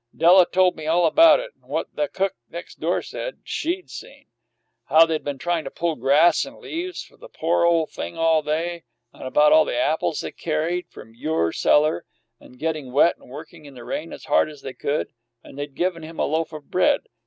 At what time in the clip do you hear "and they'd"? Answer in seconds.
15.43-15.75